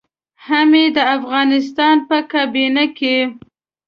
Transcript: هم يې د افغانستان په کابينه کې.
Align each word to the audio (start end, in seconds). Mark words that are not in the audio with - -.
هم 0.47 0.69
يې 0.79 0.85
د 0.95 0.97
افغانستان 1.15 1.95
په 2.07 2.17
کابينه 2.31 2.85
کې. 2.97 3.17